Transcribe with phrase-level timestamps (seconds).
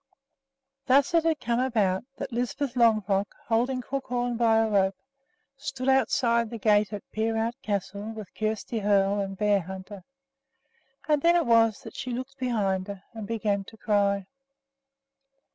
[0.87, 4.95] Thus had it come about that Lisbeth Longfrock, holding Crookhorn by a rope,
[5.57, 10.01] stood outside the gate at Peerout Castle with Kjersti Hoel and Bearhunter;
[11.07, 14.25] and then it was that she looked behind her and began to cry.